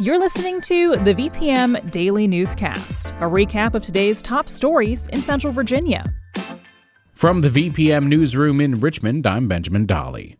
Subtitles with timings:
[0.00, 5.52] You're listening to the VPM Daily Newscast, a recap of today's top stories in Central
[5.52, 6.10] Virginia.
[7.12, 10.36] From the VPM newsroom in Richmond, I'm Benjamin Dolly.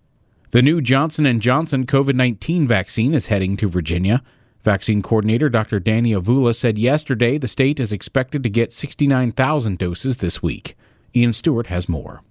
[0.53, 4.23] The new Johnson & Johnson COVID-19 vaccine is heading to Virginia.
[4.65, 5.79] Vaccine coordinator Dr.
[5.79, 10.75] Danny Avula said yesterday the state is expected to get 69,000 doses this week.
[11.15, 12.23] Ian Stewart has more.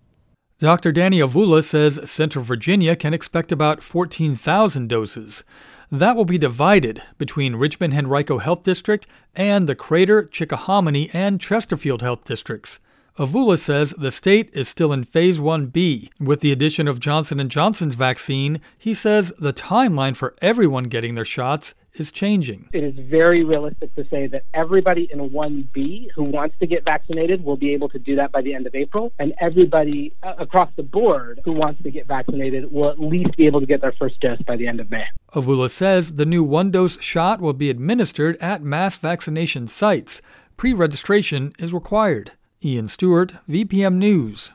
[0.58, 0.92] Dr.
[0.92, 5.44] Danny Avula says Central Virginia can expect about 14,000 doses.
[5.92, 12.04] That will be divided between Richmond Henrico Health District and the Crater, Chickahominy, and Chesterfield
[12.04, 12.80] Health Districts.
[13.18, 16.10] Avula says the state is still in phase 1B.
[16.22, 21.16] With the addition of Johnson & Johnson's vaccine, he says the timeline for everyone getting
[21.16, 22.70] their shots is changing.
[22.74, 27.44] It is very realistic to say that everybody in 1B who wants to get vaccinated
[27.44, 30.70] will be able to do that by the end of April, and everybody uh, across
[30.76, 33.94] the board who wants to get vaccinated will at least be able to get their
[33.94, 35.06] first dose by the end of May.
[35.34, 40.22] Avula says the new one dose shot will be administered at mass vaccination sites.
[40.58, 42.32] Pre registration is required.
[42.64, 44.52] Ian Stewart, VPM News.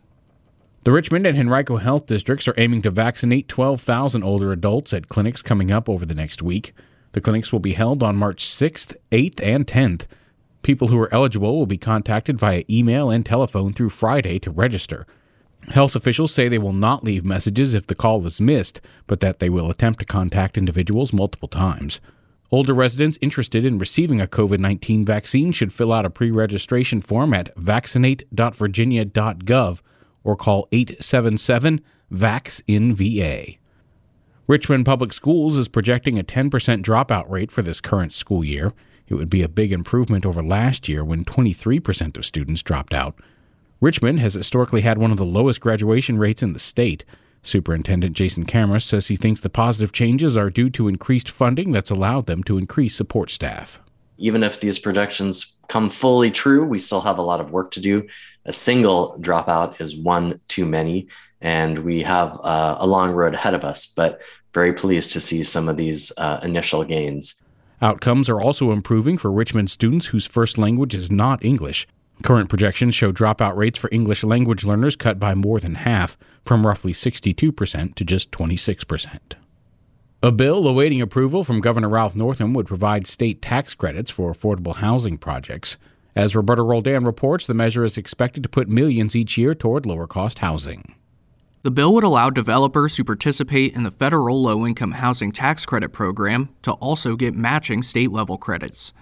[0.84, 5.40] The Richmond and Henrico Health Districts are aiming to vaccinate 12,000 older adults at clinics
[5.40, 6.74] coming up over the next week.
[7.14, 10.08] The clinics will be held on March 6th, 8th, and 10th.
[10.62, 15.06] People who are eligible will be contacted via email and telephone through Friday to register.
[15.68, 19.38] Health officials say they will not leave messages if the call is missed, but that
[19.38, 22.00] they will attempt to contact individuals multiple times.
[22.50, 27.00] Older residents interested in receiving a COVID 19 vaccine should fill out a pre registration
[27.00, 29.80] form at vaccinate.virginia.gov
[30.24, 33.54] or call 877 VAX in VA.
[34.46, 36.50] Richmond Public Schools is projecting a 10%
[36.82, 38.74] dropout rate for this current school year.
[39.08, 43.14] It would be a big improvement over last year when 23% of students dropped out.
[43.80, 47.06] Richmond has historically had one of the lowest graduation rates in the state.
[47.42, 51.90] Superintendent Jason Kamras says he thinks the positive changes are due to increased funding that's
[51.90, 53.80] allowed them to increase support staff.
[54.18, 57.80] Even if these projections come fully true, we still have a lot of work to
[57.80, 58.06] do.
[58.44, 61.08] A single dropout is one too many
[61.44, 64.20] and we have uh, a long road ahead of us, but
[64.54, 67.38] very pleased to see some of these uh, initial gains.
[67.82, 71.86] Outcomes are also improving for Richmond students whose first language is not English.
[72.22, 76.16] Current projections show dropout rates for English language learners cut by more than half,
[76.46, 79.18] from roughly 62% to just 26%.
[80.22, 84.76] A bill awaiting approval from Governor Ralph Northam would provide state tax credits for affordable
[84.76, 85.76] housing projects.
[86.16, 90.06] As Roberto Roldan reports, the measure is expected to put millions each year toward lower
[90.06, 90.94] cost housing.
[91.64, 95.94] The bill would allow developers who participate in the federal low income housing tax credit
[95.94, 98.92] program to also get matching state level credits.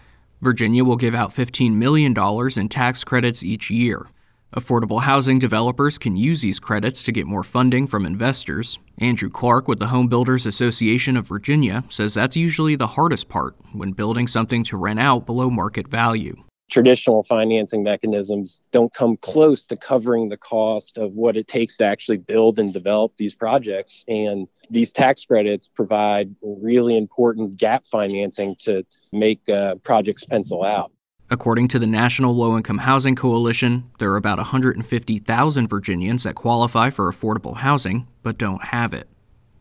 [0.41, 2.15] Virginia will give out $15 million
[2.56, 4.11] in tax credits each year.
[4.55, 8.78] Affordable housing developers can use these credits to get more funding from investors.
[8.97, 13.56] Andrew Clark with the Home Builders Association of Virginia says that's usually the hardest part
[13.72, 16.37] when building something to rent out below market value
[16.72, 21.84] traditional financing mechanisms don't come close to covering the cost of what it takes to
[21.84, 24.05] actually build and develop these projects.
[24.09, 30.91] And these tax credits provide really important gap financing to make uh, projects pencil out.
[31.31, 36.89] According to the National Low Income Housing Coalition, there are about 150,000 Virginians that qualify
[36.91, 39.09] for affordable housing but don't have it.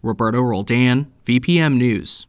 [0.01, 2.25] Roberto Roldan, VPM News.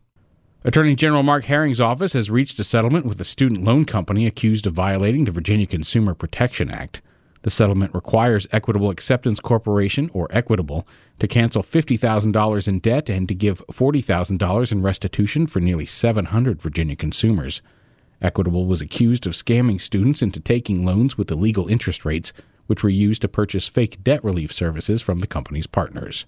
[0.65, 4.65] Attorney General Mark Herring's office has reached a settlement with a student loan company accused
[4.65, 7.01] of violating the Virginia Consumer Protection Act.
[7.43, 10.87] The settlement requires Equitable Acceptance Corporation, or Equitable,
[11.19, 16.95] to cancel $50,000 in debt and to give $40,000 in restitution for nearly 700 Virginia
[16.95, 17.61] consumers.
[18.21, 22.33] Equitable was accused of scamming students into taking loans with illegal interest rates,
[22.69, 26.25] which were used to purchase fake debt relief services from the company's partners.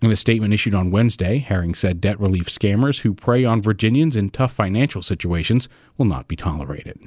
[0.00, 4.14] In a statement issued on Wednesday, Herring said debt relief scammers who prey on Virginians
[4.14, 7.00] in tough financial situations will not be tolerated.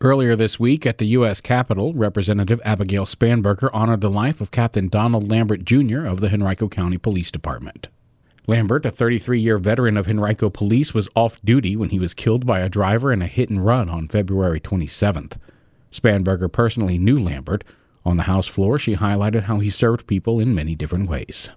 [0.00, 1.40] Earlier this week at the U.S.
[1.40, 6.06] Capitol, Representative Abigail Spanberger honored the life of Captain Donald Lambert Jr.
[6.06, 7.88] of the Henrico County Police Department.
[8.46, 12.46] Lambert, a 33 year veteran of Henrico Police, was off duty when he was killed
[12.46, 15.36] by a driver in a hit and run on February 27th.
[15.92, 17.62] Spanberger personally knew Lambert.
[18.08, 21.50] On the House floor, she highlighted how he served people in many different ways.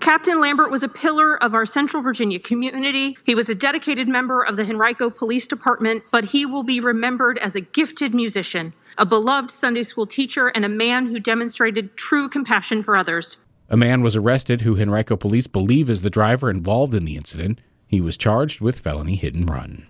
[0.00, 3.16] Captain Lambert was a pillar of our Central Virginia community.
[3.24, 7.38] He was a dedicated member of the Henrico Police Department, but he will be remembered
[7.38, 12.28] as a gifted musician, a beloved Sunday school teacher, and a man who demonstrated true
[12.28, 13.36] compassion for others.
[13.68, 17.60] A man was arrested who Henrico police believe is the driver involved in the incident.
[17.86, 19.86] He was charged with felony hit and run.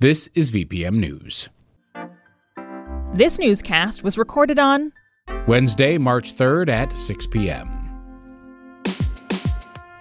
[0.00, 1.48] This is VPM News.
[3.14, 4.92] This newscast was recorded on
[5.46, 7.76] Wednesday, March 3rd at 6 p.m.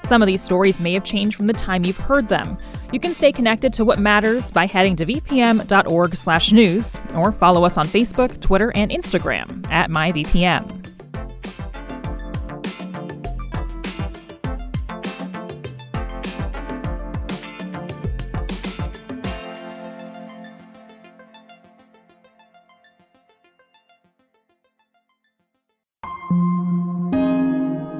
[0.03, 2.57] Some of these stories may have changed from the time you've heard them.
[2.91, 7.87] You can stay connected to what matters by heading to vpm.org/news or follow us on
[7.87, 10.78] Facebook, Twitter, and Instagram at myvpm.